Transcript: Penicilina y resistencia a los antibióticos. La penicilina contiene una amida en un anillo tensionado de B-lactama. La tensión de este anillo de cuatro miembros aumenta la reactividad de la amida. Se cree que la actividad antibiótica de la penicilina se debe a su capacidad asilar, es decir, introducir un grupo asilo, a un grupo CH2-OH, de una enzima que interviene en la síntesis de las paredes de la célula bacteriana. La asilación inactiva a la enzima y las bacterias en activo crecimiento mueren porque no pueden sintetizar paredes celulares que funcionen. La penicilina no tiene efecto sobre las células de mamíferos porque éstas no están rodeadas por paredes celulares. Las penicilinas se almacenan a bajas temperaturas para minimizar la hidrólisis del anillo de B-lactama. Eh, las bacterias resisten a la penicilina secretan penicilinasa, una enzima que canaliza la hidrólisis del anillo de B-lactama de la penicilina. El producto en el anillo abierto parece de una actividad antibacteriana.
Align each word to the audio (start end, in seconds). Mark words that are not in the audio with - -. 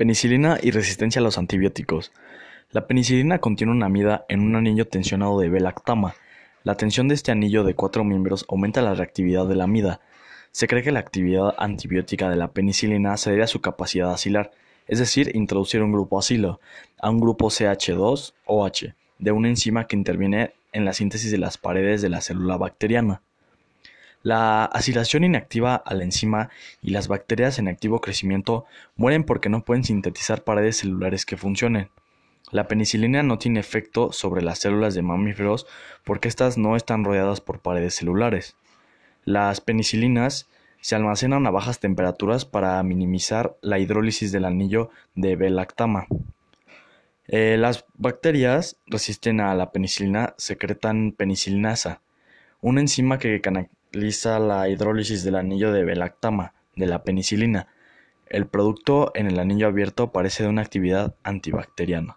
Penicilina 0.00 0.58
y 0.62 0.70
resistencia 0.70 1.20
a 1.20 1.22
los 1.22 1.36
antibióticos. 1.36 2.10
La 2.70 2.86
penicilina 2.86 3.38
contiene 3.38 3.74
una 3.74 3.84
amida 3.84 4.24
en 4.30 4.40
un 4.40 4.56
anillo 4.56 4.88
tensionado 4.88 5.38
de 5.38 5.50
B-lactama. 5.50 6.14
La 6.64 6.74
tensión 6.74 7.06
de 7.06 7.14
este 7.14 7.32
anillo 7.32 7.64
de 7.64 7.74
cuatro 7.74 8.02
miembros 8.02 8.46
aumenta 8.48 8.80
la 8.80 8.94
reactividad 8.94 9.46
de 9.46 9.56
la 9.56 9.64
amida. 9.64 10.00
Se 10.52 10.68
cree 10.68 10.82
que 10.82 10.90
la 10.90 11.00
actividad 11.00 11.54
antibiótica 11.58 12.30
de 12.30 12.36
la 12.36 12.50
penicilina 12.50 13.14
se 13.18 13.32
debe 13.32 13.42
a 13.42 13.46
su 13.46 13.60
capacidad 13.60 14.10
asilar, 14.10 14.52
es 14.86 15.00
decir, 15.00 15.36
introducir 15.36 15.82
un 15.82 15.92
grupo 15.92 16.18
asilo, 16.18 16.60
a 16.98 17.10
un 17.10 17.20
grupo 17.20 17.50
CH2-OH, 17.50 18.94
de 19.18 19.32
una 19.32 19.48
enzima 19.48 19.86
que 19.86 19.96
interviene 19.96 20.54
en 20.72 20.86
la 20.86 20.94
síntesis 20.94 21.30
de 21.30 21.36
las 21.36 21.58
paredes 21.58 22.00
de 22.00 22.08
la 22.08 22.22
célula 22.22 22.56
bacteriana. 22.56 23.20
La 24.22 24.66
asilación 24.66 25.24
inactiva 25.24 25.76
a 25.76 25.94
la 25.94 26.04
enzima 26.04 26.50
y 26.82 26.90
las 26.90 27.08
bacterias 27.08 27.58
en 27.58 27.68
activo 27.68 28.00
crecimiento 28.00 28.66
mueren 28.96 29.24
porque 29.24 29.48
no 29.48 29.64
pueden 29.64 29.84
sintetizar 29.84 30.44
paredes 30.44 30.76
celulares 30.76 31.24
que 31.24 31.38
funcionen. 31.38 31.88
La 32.50 32.68
penicilina 32.68 33.22
no 33.22 33.38
tiene 33.38 33.60
efecto 33.60 34.12
sobre 34.12 34.42
las 34.42 34.58
células 34.58 34.94
de 34.94 35.02
mamíferos 35.02 35.66
porque 36.04 36.28
éstas 36.28 36.58
no 36.58 36.76
están 36.76 37.04
rodeadas 37.04 37.40
por 37.40 37.60
paredes 37.60 37.94
celulares. 37.94 38.56
Las 39.24 39.60
penicilinas 39.60 40.48
se 40.80 40.96
almacenan 40.96 41.46
a 41.46 41.50
bajas 41.50 41.78
temperaturas 41.78 42.44
para 42.44 42.82
minimizar 42.82 43.56
la 43.60 43.78
hidrólisis 43.78 44.32
del 44.32 44.44
anillo 44.44 44.90
de 45.14 45.36
B-lactama. 45.36 46.06
Eh, 47.28 47.56
las 47.58 47.84
bacterias 47.94 48.76
resisten 48.86 49.40
a 49.40 49.54
la 49.54 49.70
penicilina 49.70 50.34
secretan 50.36 51.12
penicilinasa, 51.12 52.00
una 52.60 52.80
enzima 52.80 53.18
que 53.18 53.40
canaliza 53.90 54.38
la 54.38 54.68
hidrólisis 54.68 55.24
del 55.24 55.36
anillo 55.36 55.72
de 55.72 55.84
B-lactama 55.84 56.54
de 56.76 56.86
la 56.86 57.02
penicilina. 57.02 57.66
El 58.26 58.46
producto 58.46 59.10
en 59.14 59.26
el 59.26 59.38
anillo 59.38 59.66
abierto 59.66 60.12
parece 60.12 60.44
de 60.44 60.48
una 60.48 60.62
actividad 60.62 61.16
antibacteriana. 61.24 62.16